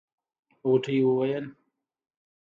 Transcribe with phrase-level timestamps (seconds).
[0.67, 1.45] غوټۍ وويل.